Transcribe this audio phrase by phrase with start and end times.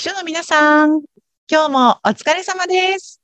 [0.00, 1.02] 秘書の皆さん、
[1.46, 3.20] 今日もお疲れ様です。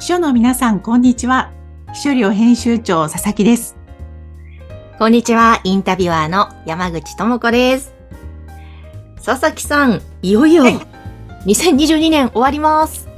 [0.00, 1.52] 秘書の皆さん、こんにちは。
[1.94, 3.76] 秘書寮編集長、佐々木です。
[4.98, 7.94] こんにちは、インタビュアーの山口智子です。
[9.24, 10.80] 佐々木さん、いよいよはい
[11.46, 13.11] 2022年終わります。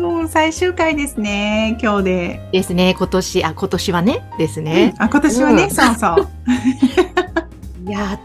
[0.00, 2.48] もう最終回ですね、今日で。
[2.52, 4.94] ですね、今年、あ、今年はね、ですね。
[4.98, 6.28] あ、今年はね、うんそうそう。
[7.88, 8.18] いや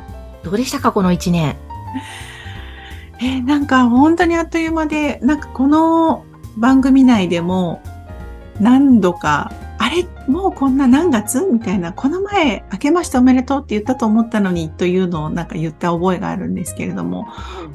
[0.43, 1.55] ー、どうでしたか、この1年？
[3.19, 6.25] えーなんか本当にあっという間で、なんかこの
[6.57, 7.81] 番組内でも
[8.59, 9.51] 何度か、
[9.83, 17.25] あれもうこんな何月みたいな、この前、明けましておめでとうって言ったと思ったのにというのをなんか言った覚えがあるんですけれども、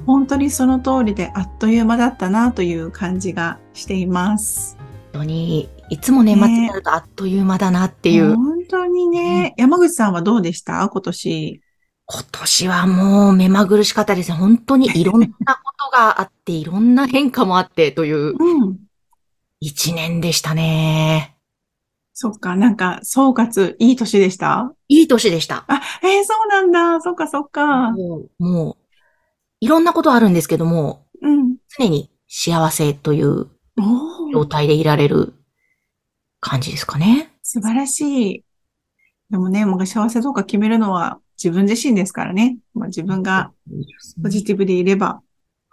[0.07, 4.77] 本当にその通りであっという間だったなという感じがしています。
[5.13, 8.37] 本当に、いつも年末になるとあっという間だなっていう。
[8.37, 10.89] 本当にね、山口さんはどうでした？
[10.89, 11.61] 今年。
[12.09, 14.37] 今年はもう目まぐるしかったですね。
[14.37, 15.33] 本当にいろんな こ
[15.91, 18.77] とがあって、いろんな変化もあってといううん。
[19.59, 21.36] 一年でしたね。
[22.19, 24.73] そっか、なんか総括いい年でした？
[24.89, 25.67] いい年でした。
[25.69, 26.99] あ、えーそうなんだ。
[27.03, 27.91] そっかそっか。
[27.91, 28.77] もう、もう、
[29.61, 31.57] いろんなことあるんですけども、うん。
[31.79, 33.51] 常に幸せという
[34.33, 35.35] 状態でいられる
[36.41, 37.35] 感じですかね。
[37.43, 38.45] 素晴らしい。
[39.29, 42.57] でもね、もう幸せどうか決めるのは自分自身ですからね。
[42.73, 43.53] まあ、自分が
[44.23, 45.21] ポジティブでいれば。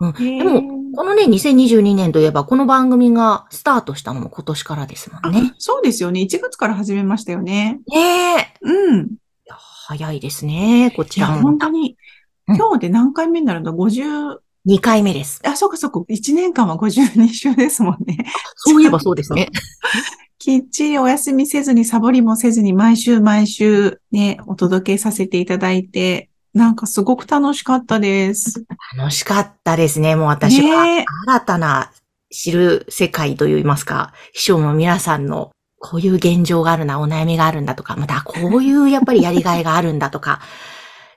[0.02, 5.54] うんでも、このね、2022年といえば、この番組がスタートしたのも今年からですもあんね。
[5.58, 6.22] そうですよね。
[6.22, 7.80] 1月から始めましたよね。
[7.88, 8.54] ねえ。
[8.62, 9.10] うん。
[9.48, 11.58] 早いですね、こちらも本。
[11.58, 15.42] 当に、うん今日で何回目になるんだ ?50、2回目です。
[15.46, 16.00] あ、そうかそうか。
[16.02, 18.18] 1年間は52週ですもんね。
[18.56, 19.48] そういえばそうですね。
[20.40, 28.66] きっちりお休みせずに、サボりもせずに、毎週毎週ね、お届けさせていただいて、なんかすごく楽しかったです。
[28.98, 30.16] 楽しかったですね。
[30.16, 31.92] もう私は新たな
[32.30, 40.42] 知る世界といいますか、秘書の皆さんのこういう現状があるな、お悩みがあるんだとか、またこういうやっぱりやりがいがあるんだとか。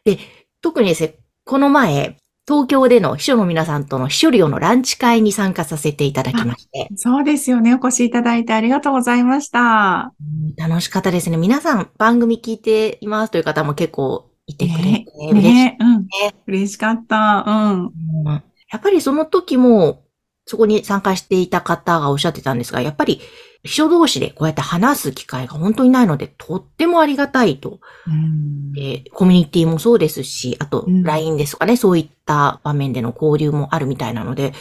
[0.04, 0.18] で、
[0.60, 1.14] 特にですね、
[1.44, 2.16] この前、
[2.48, 7.74] 東京での秘書の皆さんとの秘書寮のランチ会に参加させていただきまして、そうですよね。
[7.74, 10.12] お越しいただいてありがとうございました。
[10.20, 11.36] うん楽しかったですね。
[11.36, 16.06] 皆さん番組聞いていますという方も結構いてくれて、ね嬉しいね、うん。
[16.46, 17.44] 嬉しかった。
[17.46, 17.84] うん。
[17.86, 20.02] うんやっぱりその時も、
[20.44, 23.20] そこに参加していた方がおっしゃってたんですが、やっぱり
[23.64, 27.80] 秘書同士でこうやって話す機会が本当にないので、とってもありがたいと。
[28.06, 34.52] うんでコミュニティもそうですし、あとうん LINE ですとかね、そういった場面での交流もあるみたいなので、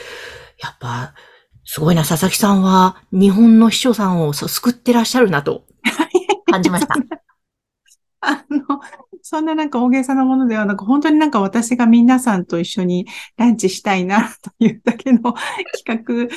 [0.62, 1.14] やっぱ、
[1.66, 5.64] すごいな、佐々木さんは日本の秘書さんを救ってらっしゃるなと
[6.50, 6.96] 感じました。
[8.28, 8.80] あの、
[9.22, 13.06] そんななんか大げさなものではなく、本当になんか私が皆さんと一緒に
[13.38, 15.34] ランチしたいなというだけの
[15.86, 16.36] 企画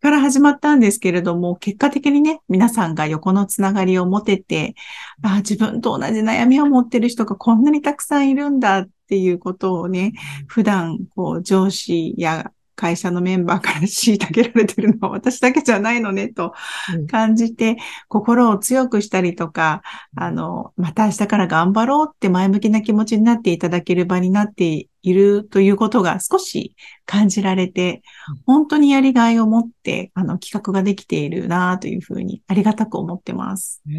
[0.00, 4.74] から始まったんですけれども、結果的にね、皆さんが横のつながりを持てて、
[5.22, 10.12] あ自分と同じ悩みを持ってる人がこんなにたくさんいるんだっていうことをね、
[10.46, 16.54] 普段、こう、上司や会社のメンバーから虐げられてるのは私だけじゃないのねと
[16.94, 17.06] うん。
[17.06, 17.76] 感じて、
[18.08, 19.82] 心を強くしたりとか、
[20.16, 26.76] あの、また明日から頑張ろうって前向きな気持ちになっていただける場になっているということが少し
[27.06, 28.02] 感じられて、
[28.46, 33.82] 本当にやりがいを持って、あの、企画ができているなというふうにありがたく思ってます。
[33.86, 33.94] うー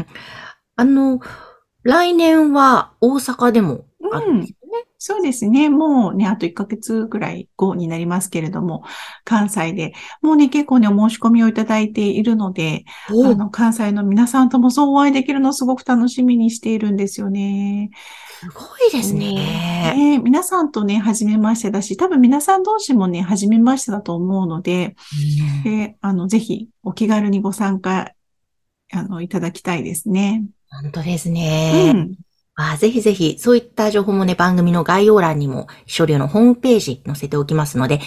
[0.00, 0.06] ん
[0.76, 1.20] あの、
[1.82, 4.54] 来年は大阪でもあるんです。
[4.98, 5.68] そうですね。
[5.68, 8.84] もうね、あと1ヶ月ぐらい後になりますけれども、
[9.24, 17.90] 関西で、もうね、結構ね、お申し込みをいただいているので、おあの、関西の皆さんともそうお会いできるのをすごく楽しみにしているんですよね。
[18.40, 19.34] すごいですね。
[19.94, 24.96] ね皆さんとね、初めましてだし、多分皆さん同士もね、初めましてだと思うので、
[25.64, 28.12] うんで、あの、ぜひお気軽にご参加、
[28.92, 30.44] あの、いただきたいですね。
[30.70, 31.92] 本当ですうね。
[31.92, 32.14] ん。
[32.56, 38.00] あぜひぜひ、そういった情報もね、番組の概要欄にも、書類のホームページ載せておきますので、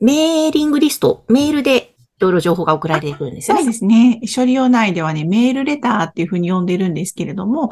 [0.00, 1.91] メーリングリスト、メールで
[2.22, 3.66] ろいろ情報が送られてくるんですよそう。
[3.66, 4.20] ですね。
[4.34, 7.70] 処理用内ではね、メールレターっていうふうに呼んでるんですけれども、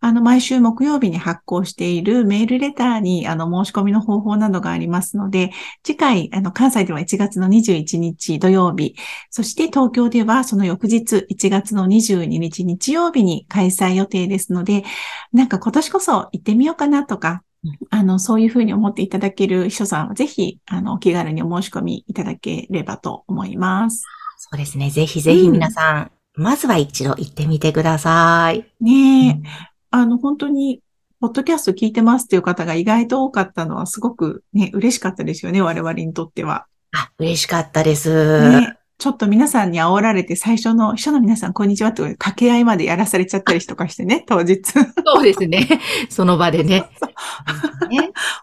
[0.00, 5.52] あの、毎週木曜日に発行しているメールレターに、あの、申し込みの方法などがありますので、
[5.82, 8.96] 次回、あの、関西では1月の21日土曜日、
[9.30, 14.84] そして東京ではその翌日、1月の22日日曜日に開催予定ですので、
[15.32, 17.42] なんか今年こそ行ってみようかなとか、
[17.90, 24.04] あの、そういうふうに思っていただける秘書さんは、ぜひ、あの、お気軽にお申し込みいただければと思います。
[24.38, 24.90] そうですね。
[24.90, 28.66] ぜひぜひ皆さん、まずは一度行ってみてください。
[28.80, 29.48] ねえ。
[29.90, 30.80] あの、本当に、
[31.20, 36.66] ポッドキャスト聞いてますっていう方が意外と多かったのはすごくね、嬉しかったですよね、我々にとっては。
[36.92, 38.50] あ、嬉しかったです。
[38.60, 44.62] ね、ちょっと皆さんに煽られて最初の、秘書の皆さんこんにちはって掛け合いまでやらされちゃったりとかしてね、 当日。
[44.64, 45.68] そうですね。
[46.08, 46.88] その場でね。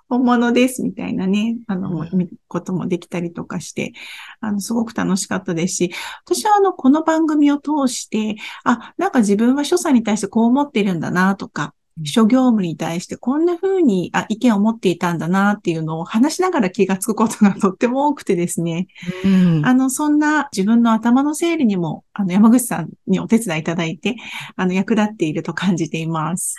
[0.10, 2.06] 本物ですみたいなね、あの、
[2.48, 3.94] こともできたりとかして、
[4.42, 5.94] あの、すごく楽しかったですし、
[6.26, 11.74] 私はあの、この番組を通して、あ、なんか自分は所作に対してこう思ってるんだなとか、
[12.04, 18.88] 諸業務に対してこんな風にあ意見を持っていたんだなっていうのを話しながら気がつくことが とっても多くてですね。
[19.24, 24.16] うん、あの、そんな自分の頭の整理にも、あの、山口さんにお手伝いいただいて、
[24.56, 26.56] あの、役立っていると感じています。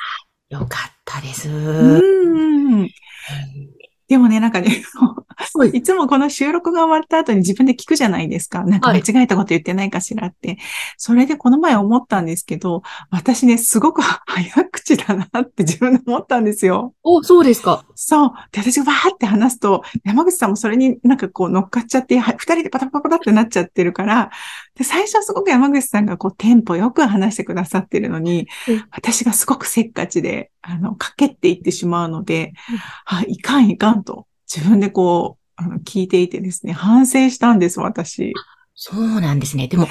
[0.50, 1.48] よかったです。
[1.48, 2.88] うん。
[4.08, 4.82] でもね、なんかね、
[5.64, 8.64] いつもこの収録が終わった後に自分で聞くじゃないですか。
[8.64, 10.48] なんか間違えたこと言ってないかしらって。
[10.48, 10.58] はい、
[10.96, 16.94] それでこの前思ったんですけど、私ね、すごく 早口だなって自分で思ったんですよ。
[17.02, 17.84] お、そうですか。
[17.94, 18.32] そう。
[18.52, 24.30] で、私がわーって話すと、山口さんもそれになんかこう乗っかっちゃって、二人でパタパタパタってなっちゃってるから、
[24.74, 38.32] で、最初はすごく山口さんがこうテンポよく話してくださってるのに、うん、私がすごくせっかちで、あの、かけっていってしまうので、うん、あ、いかんいかんと、自分でこう、あの、聞いていてですね、反省したんです、私。
[38.74, 39.68] そうなんですね。
[39.68, 39.86] でも、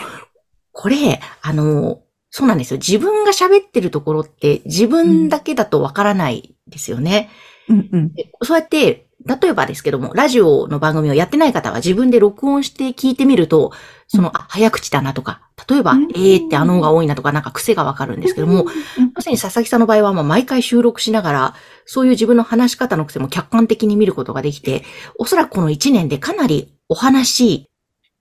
[0.72, 2.02] これ、あの、
[2.32, 2.78] そうなんですよ。
[2.78, 7.30] 自分が喋ってるところって自分だけだとわからないですよね。
[7.68, 8.12] うんうん、
[8.42, 13.72] そうやって、例えばですけども、ラジオの番組をやってない方は自分で録音して聞いてみると、
[14.08, 18.66] その、あ、早口だなとか、例えば、えーってあのが多いなとか、なんか癖がわかるんですけども、
[19.14, 21.56] まさに佐々木さんの場合は、まあ、毎回収録しながら、
[21.86, 24.84] そういう自分の話し方の癖も客観的に見ることができて、
[25.18, 27.70] おそらくこの1年でかなりお話、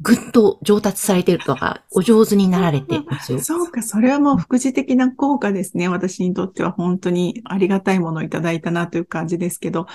[0.01, 3.41] ぐっと上達されているとか、お上手になられてますよ。
[3.41, 5.89] そうか、それはもう副次的な効果ですね。
[5.89, 9.87] 私にとっては本当にありがたいものをいただいたなという感じですけど、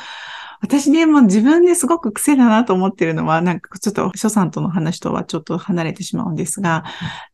[0.63, 6.85] 私ね、もう自分ですごく癖だなと思ってるのは、なんかちょっと、諸さんとの話とはちょっと離れてしまうんですが、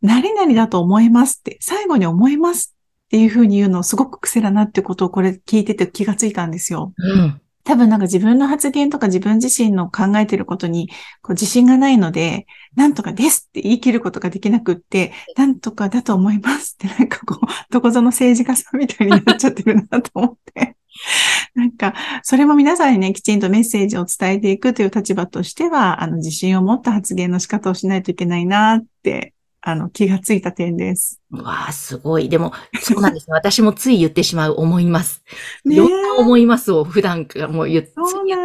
[0.02, 6.92] 何々だと思いますって、最後に思いますっていうふうに言うのすごく癖だなってことをこれ聞いてて気がついたんですよ。
[6.98, 7.42] うん。
[7.70, 10.90] 多分なんか自分の発言とか自分自身の考えてることに
[11.22, 20.78] こう自信がないので、なんとかですって言い切ることができなくって、なんとかだと思いますって なんかこう、どこぞの政治家さんみたいになっちゃってるなと思って。
[21.54, 21.94] なんか、
[22.24, 29.36] それも皆さんにね、きちんとメッセージを伝えていくという立場としては、あの、自信を持った発言の仕方をしないといけないなって、
[29.72, 31.22] あの、気がついた点です。
[31.32, 32.30] わあ、すごい。
[32.30, 33.28] でも、そうなんです。
[33.32, 35.24] 私もつい言ってしまう、思います。
[35.66, 37.92] ねいろんな思いますを普段からもう言って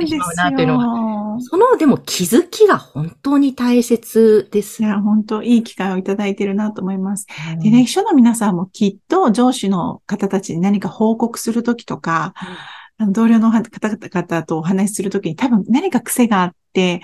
[0.07, 1.41] しまうなというのは。
[1.41, 4.83] その、でも気づきが本当に大切です。
[4.83, 7.27] いや、本当いい機会をいただいているなと思います。
[7.55, 17.03] うん、でね、秘書の皆さんもきっと上司の方たちに何か報告するときとか、うん同僚の方々とお話しするときに多分何か癖があって、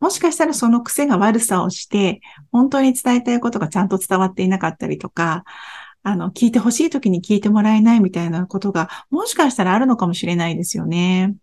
[0.00, 2.20] もしかしたらその癖が悪さをして、
[2.52, 5.44] 本当に伝えたいことがちゃんと伝わっていなかったりとか、
[6.02, 11.34] あの、聞いてほしいときに聞いてもらえないみたいなことが、もしかしたらあるのかもしれないですよね。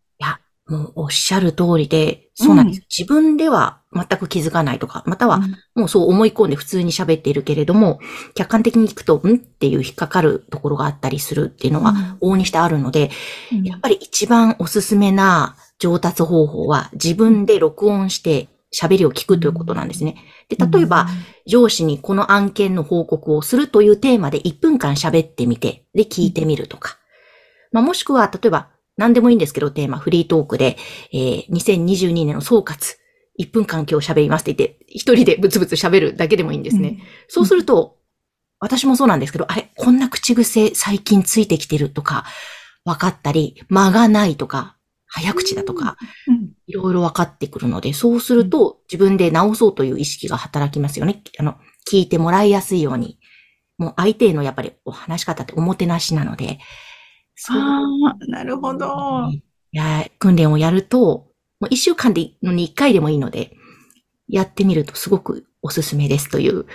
[0.68, 2.78] もうおっしゃる通りで、そうなんです。
[2.78, 5.42] うん、自分では全く気づかないとか、または
[5.75, 8.00] もうそう思い込んで普通に喋っているけれども、
[8.34, 13.12] 客観的に聞くと、んっていう引っかかるところがあったりするっていうのは往々にしてあるので、
[13.51, 20.17] うん、やっぱり一番おすすめな上達方法は自分で録音して喋りを聞くということなんですね。
[20.50, 21.08] で、例えば、
[21.48, 26.98] 上司にこの案件の報告をするというテーマで1分間喋ってみて、で、聞いてみるとか。
[27.72, 30.77] まあ、もしくは、例えば、何でもいいんですけど、テーマ、フリートークで、
[31.12, 32.98] えー、2022年の総括、
[33.39, 36.89] 1分間今日喋りますって言って、一人でブツブツ喋るだけでもいいんですね。
[36.89, 37.98] うん、そうすると、
[38.60, 42.25] 私もそうなんですけど、あれ、こんな口癖最近ついてきてるとか、
[42.86, 44.75] 分かったり、間がないとか、
[45.15, 45.95] 早口だとか、
[46.67, 51.24] いろいろ分かってくるので、そうすると自分で直そうという意識が働きますよね。
[51.39, 51.55] あの、
[51.89, 53.17] 聞いてもらいやすいように。
[53.77, 56.60] もう相手へのやっぱりお話し方っておもてなしなので、
[57.50, 57.81] あ
[58.12, 58.88] あ、なるほど。
[59.31, 59.41] い
[59.72, 61.27] や、訓練をやると、
[61.62, 63.55] もう一週間でのに一回でもいいので、
[64.27, 66.65] やってみるとすごくおすすめですという。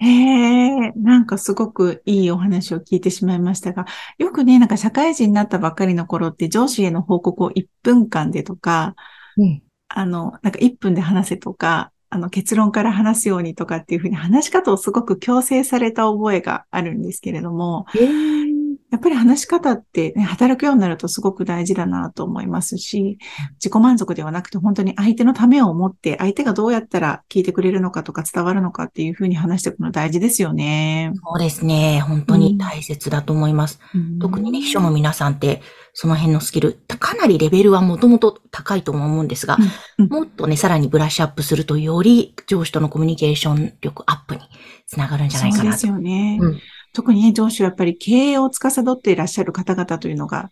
[0.00, 3.86] ええなんかすごくいいお話を聞いてしまいましたが、
[4.18, 8.94] よくね、なんか社会人になったばっかりの頃って上司への報告を1分間でとか、
[9.36, 18.53] うん、あの、なんか1分で話せとか、あの結論から話すようにとかっていうふうに話し方をすごく強制された覚えがあるんですけれども、えー
[18.94, 23.18] やっぱり話し方ってね、働くようになるとすごく大事だなと思いますし、
[23.54, 31.10] 自己満足ではなくて本当に相手のためを思って、相手がどうやったら聞いてくれるのかとか伝わるのかっていうふうに話していくの大事ですよね。
[31.24, 32.04] そうですね。
[32.06, 33.80] 本当に大切だと思います。
[33.96, 35.60] うん、特にね、秘書の皆さんって、
[35.92, 39.56] その辺のスキル、かなりレベルはもともと高いと思うんですが、
[39.98, 44.42] うんうん、もっとね、さらにブラッシュアップするとより上司とのコミュニケーション力アップに
[44.86, 45.66] つながるんじゃないかなと。
[45.66, 46.38] そうですよね。
[46.40, 46.60] うん
[46.94, 50.50] 特に、ね、上司はやっぱり経営を司っていらっしゃる方々というのが、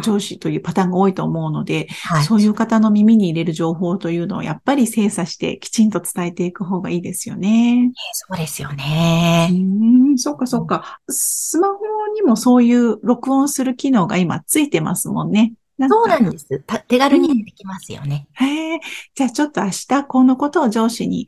[0.00, 7.90] 上司というパターンが多いと思うので、はい、そういう方の耳に入れる情報というのをやっぱり精査してきちんと伝えていく方がいいですよね。
[8.12, 9.48] そうですよね。
[9.50, 9.54] う
[10.12, 11.00] ん、そっかそっか。
[11.08, 11.74] スマホ
[12.14, 15.54] にもそういう録音する機能が今ついてますもんね。
[15.88, 16.46] そうなんです。
[16.86, 18.28] 手軽にできますよね。
[18.40, 18.80] うん、へえ。
[19.16, 21.26] じゃあちょっと明日このことを上司に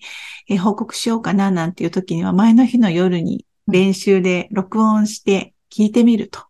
[0.62, 6.40] 報告しようかななんていう時には前の日の夜に練習で録音して聞いてみると。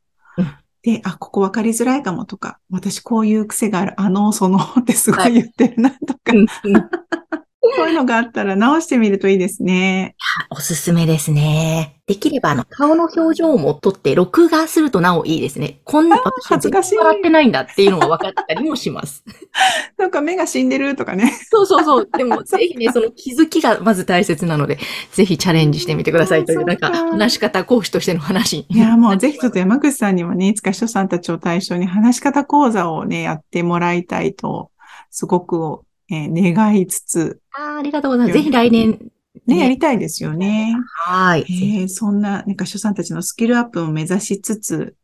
[0.83, 6.33] で、あ、ここ分かりづらいかもとか、私こういう癖がある、あの、そのってすごい言ってるなとか、
[7.76, 10.16] そういうのがあったら直してみるといいですね。
[10.50, 11.97] おすすめですね。
[12.07, 15.81] できれば、あの、顔の表情も撮って、録画するとなおいいですね。
[15.85, 16.99] こんな、私恥ずかしい。
[16.99, 19.25] 笑ってないんだっていうのが分かったりもします。
[19.97, 21.33] なんか目が死んでるとかね。
[21.50, 22.09] そうそうそう。
[22.14, 24.78] でも、 ぜひね、その気づきがまず大切なので、
[25.12, 28.66] ぜひチャレンジしてみてくださいという、なんか、話し方講師としての話。
[28.69, 34.71] いや、もうぜひちょっと山口さんにもね、いつか秘書さんたちを対象に話し方講座をね、やってもらいたいと、
[35.11, 37.40] すごくえー、願いつつ。
[37.52, 38.38] あありがとうございます。
[38.38, 39.11] ぜひ来年。
[39.46, 40.75] ね、やりたいですよね。
[41.06, 41.44] はい。
[41.49, 44.94] えー、そんな、なんか、書さんたちのスキルアップを目指しつつ、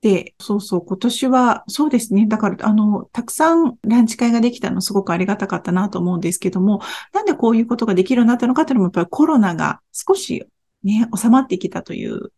[0.00, 2.26] で、そうそう、今年は、そうですね。
[2.26, 6.80] だから、あの、たくさんランチ会ができたのすごくありがたかったなと思うんですけども、
[7.12, 10.46] なんでこういうことができるようになったのかというのも、やっぱりコロナが少し
[10.82, 12.32] ね、収まってきたという、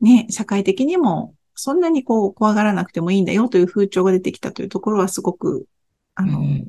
[0.00, 5.66] ね、社会的にも、そんなにこう、怖がらなくてもいいんだよという風潮が出てきたというところはすごく、
[6.14, 6.68] あの、うん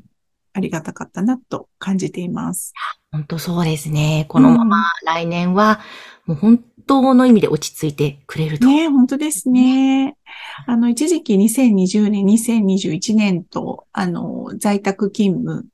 [0.58, 2.74] ありがたかったなと感じています。
[3.12, 4.26] 本当そうですね。
[4.28, 5.82] このまま来年は、
[6.26, 8.66] もう本当の意味で落ち着いてくれると。
[8.66, 10.18] ね本当ですね。
[10.66, 15.68] あの、一時期2020年、2021年と、あの、在宅勤務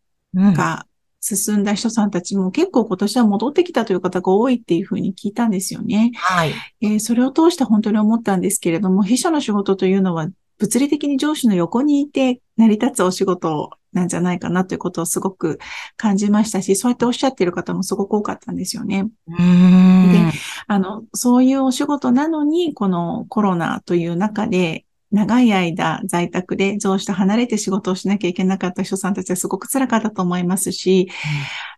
[0.54, 0.86] が
[1.22, 6.12] 進んだ人さんたちも結構今年は戻ってきたという方が多いっていうふうに聞いたんですよね。
[6.16, 6.52] はい。
[6.82, 10.28] えー、それを通して本当に思ったんですけれども、秘書の仕事というのは
[10.64, 15.60] 物理的に上司の横にいて成り立つお仕事なんじゃないかなということをすごく
[15.98, 19.10] 感じましたし、そうやっておっしゃっている方もすごく多かったんですよね。
[19.28, 19.36] で、
[20.68, 31.10] あの、そういうお仕事なのに、このコロナという中で、長い間在宅で上司と離れて仕事をしなきゃいけなかった人さんたちはすごく辛かったと思いますし、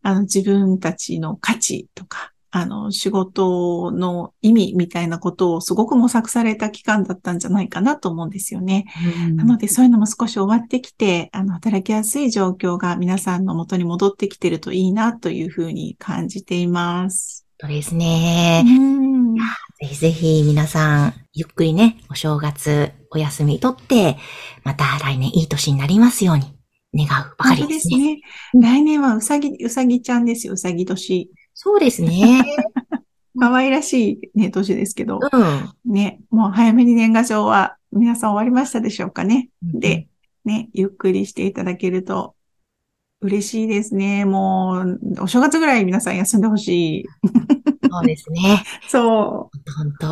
[0.04, 8.86] うん、あの自分たちの価値とか、あの、仕事の意味みたいなことをすごく模索された期間だったんじゃないかなと思うんですよね。
[9.28, 17.46] うん、なので、そういうのも少し終わってきて、あの、働きやすい状況が皆さんの元に戻ってきてるといいなというふうに感じています。
[17.60, 18.64] そうですね。
[18.66, 19.42] うん、ぜ
[19.82, 24.16] ひぜひ皆さん、ゆっくりね、お正月、お休みとって、
[24.64, 26.56] また来年いい年になりますように
[26.96, 27.98] 願うばかりですね。
[27.98, 28.22] で
[28.52, 28.62] すね。
[28.62, 31.30] 来年はうさぎ、うさぎちゃんですよ、うさぎ年。
[31.56, 32.44] そうですね。
[33.40, 35.20] 可愛らしいね、年ですけど。
[35.20, 35.92] うん。
[35.92, 39.50] ね、もう早めに年賀状は皆さん終わりましたでしょうかね。
[39.74, 40.08] うん、で、
[40.44, 42.36] ね、ゆっくりしていただけると
[43.22, 44.26] 嬉しいですね。
[44.26, 47.06] もう、お正月ぐらい皆さん休んでほしい。
[47.90, 48.64] そうですね。
[48.88, 49.72] そう。
[49.78, 50.08] 本当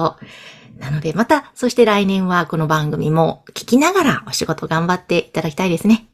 [0.80, 6.08] なので、また、そして来年はこの番組も聞きながらお仕事頑張っていただきたいですね。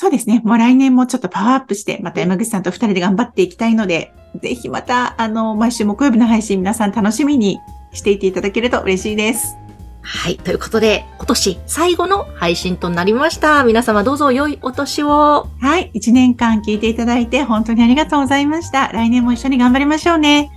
[0.00, 0.40] そうですね。
[0.46, 7.60] もう来年もちょっとパワーアップして、また山口さんと二人で頑張っていきたいので、ぜひまた、あの、毎週木曜日の配信皆さん楽しみに
[7.92, 9.58] していていただけると嬉しいです。
[10.00, 10.38] はい。
[10.38, 13.62] ということで、今年最後の配信となりました。
[13.62, 15.48] 皆様どうぞ良いお年を。
[15.60, 15.90] はい。
[15.92, 18.88] 一年間聞いていただいて本当にありがとうございました。
[18.94, 20.50] 来年も一緒に頑張りましょうね。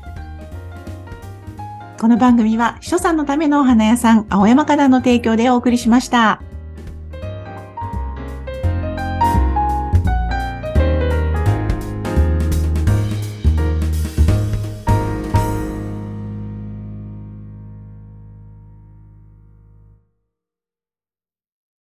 [1.99, 6.41] この番組は、秘書さんのためのお花屋さん、青山花壇の提供でお送りしました。